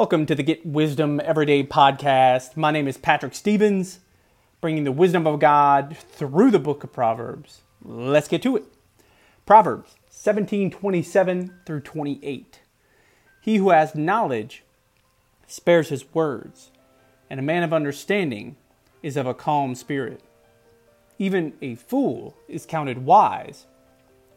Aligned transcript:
Welcome 0.00 0.24
to 0.26 0.34
the 0.34 0.42
Get 0.42 0.64
Wisdom 0.64 1.20
Everyday 1.22 1.62
podcast. 1.62 2.56
My 2.56 2.70
name 2.70 2.88
is 2.88 2.96
Patrick 2.96 3.34
Stevens, 3.34 4.00
bringing 4.62 4.84
the 4.84 4.92
wisdom 4.92 5.26
of 5.26 5.40
God 5.40 5.94
through 5.94 6.50
the 6.50 6.58
book 6.58 6.82
of 6.82 6.90
Proverbs. 6.90 7.60
Let's 7.84 8.26
get 8.26 8.40
to 8.44 8.56
it. 8.56 8.64
Proverbs 9.44 9.96
17:27 10.10 11.52
through 11.66 11.82
28. 11.82 12.62
He 13.42 13.56
who 13.56 13.68
has 13.68 13.94
knowledge 13.94 14.64
spares 15.46 15.90
his 15.90 16.14
words, 16.14 16.70
and 17.28 17.38
a 17.38 17.42
man 17.42 17.62
of 17.62 17.74
understanding 17.74 18.56
is 19.02 19.18
of 19.18 19.26
a 19.26 19.34
calm 19.34 19.74
spirit. 19.74 20.22
Even 21.18 21.52
a 21.60 21.74
fool 21.74 22.38
is 22.48 22.64
counted 22.64 23.04
wise 23.04 23.66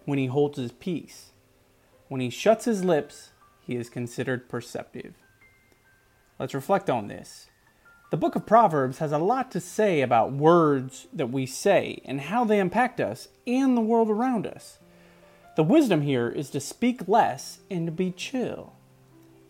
when 0.03 0.19
he 0.19 0.25
holds 0.25 0.57
his 0.57 0.73
peace. 0.73 1.31
When 2.09 2.19
he 2.19 2.29
shuts 2.29 2.65
his 2.65 2.83
lips, 2.83 3.31
he 3.61 3.77
is 3.77 3.89
considered 3.89 4.49
perceptive. 4.49 5.13
Let's 6.43 6.53
reflect 6.53 6.89
on 6.89 7.07
this. 7.07 7.47
The 8.11 8.17
book 8.17 8.35
of 8.35 8.45
Proverbs 8.45 8.97
has 8.97 9.13
a 9.13 9.17
lot 9.17 9.49
to 9.51 9.61
say 9.61 10.01
about 10.01 10.33
words 10.33 11.07
that 11.13 11.31
we 11.31 11.45
say 11.45 12.01
and 12.03 12.19
how 12.19 12.43
they 12.43 12.59
impact 12.59 12.99
us 12.99 13.29
and 13.47 13.77
the 13.77 13.81
world 13.81 14.09
around 14.09 14.45
us. 14.45 14.77
The 15.55 15.63
wisdom 15.63 16.01
here 16.01 16.27
is 16.27 16.49
to 16.49 16.59
speak 16.59 17.07
less 17.07 17.59
and 17.71 17.85
to 17.87 17.93
be 17.93 18.11
chill. 18.11 18.73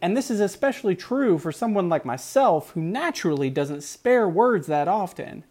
And 0.04 0.16
this 0.16 0.30
is 0.30 0.40
especially 0.40 0.96
true 0.96 1.40
for 1.40 1.52
someone 1.52 1.90
like 1.90 2.06
myself 2.06 2.70
who 2.70 2.82
naturally 2.82 3.50
doesn't 3.50 3.82
spare 3.82 4.30
words 4.30 4.68
that 4.68 4.88
often. 4.88 5.46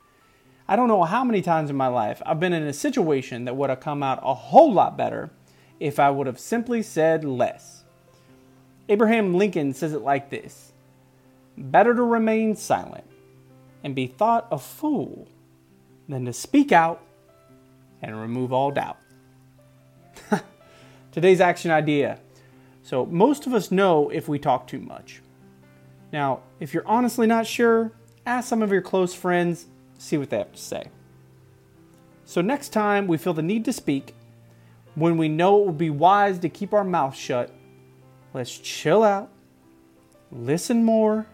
I 0.68 0.76
don't 0.76 0.86
know 0.86 1.02
how 1.02 1.24
many 1.24 1.42
times 1.42 1.70
in 1.70 1.76
my 1.76 1.88
life 1.88 2.22
I've 2.24 2.38
been 2.38 2.52
in 2.52 2.68
a 2.68 2.72
situation 2.72 3.46
that 3.46 3.56
would 3.56 3.68
have 3.68 3.80
come 3.80 4.04
out 4.04 4.20
a 4.22 4.32
whole 4.32 4.72
lot 4.72 4.96
better 4.96 5.32
if 5.80 5.98
I 5.98 6.10
would 6.10 6.28
have 6.28 6.38
simply 6.38 6.82
said 6.82 7.24
less. 7.24 7.82
Abraham 8.88 9.34
Lincoln 9.34 9.74
says 9.74 9.92
it 9.92 10.02
like 10.02 10.30
this 10.30 10.71
Better 11.56 11.94
to 11.94 12.02
remain 12.02 12.56
silent 12.56 13.04
and 13.84 13.94
be 13.94 14.06
thought 14.06 14.46
a 14.50 14.58
fool 14.58 15.28
than 16.08 16.24
to 16.24 16.32
speak 16.32 16.72
out 16.72 17.02
and 18.00 18.20
remove 18.20 18.52
all 18.52 18.70
doubt. 18.70 18.98
Today's 21.12 21.40
action 21.40 21.70
idea. 21.70 22.18
So, 22.82 23.06
most 23.06 23.46
of 23.46 23.54
us 23.54 23.70
know 23.70 24.08
if 24.08 24.28
we 24.28 24.38
talk 24.38 24.66
too 24.66 24.80
much. 24.80 25.22
Now, 26.12 26.40
if 26.58 26.74
you're 26.74 26.86
honestly 26.86 27.26
not 27.26 27.46
sure, 27.46 27.92
ask 28.26 28.48
some 28.48 28.62
of 28.62 28.72
your 28.72 28.82
close 28.82 29.14
friends, 29.14 29.66
see 29.98 30.18
what 30.18 30.30
they 30.30 30.38
have 30.38 30.52
to 30.52 30.60
say. 30.60 30.84
So, 32.24 32.40
next 32.40 32.70
time 32.70 33.06
we 33.06 33.18
feel 33.18 33.34
the 33.34 33.42
need 33.42 33.64
to 33.66 33.72
speak, 33.72 34.14
when 34.94 35.16
we 35.16 35.28
know 35.28 35.60
it 35.60 35.66
would 35.66 35.78
be 35.78 35.90
wise 35.90 36.38
to 36.40 36.48
keep 36.48 36.74
our 36.74 36.84
mouth 36.84 37.14
shut, 37.14 37.50
let's 38.34 38.58
chill 38.58 39.02
out, 39.02 39.30
listen 40.30 40.84
more, 40.84 41.26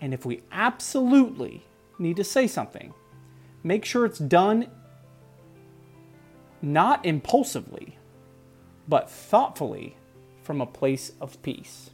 and 0.00 0.14
if 0.14 0.24
we 0.24 0.42
absolutely 0.50 1.66
need 1.98 2.16
to 2.16 2.24
say 2.24 2.46
something, 2.46 2.94
make 3.62 3.84
sure 3.84 4.04
it's 4.06 4.18
done 4.18 4.68
not 6.62 7.04
impulsively, 7.04 7.98
but 8.88 9.10
thoughtfully 9.10 9.96
from 10.42 10.60
a 10.60 10.66
place 10.66 11.12
of 11.20 11.40
peace. 11.42 11.90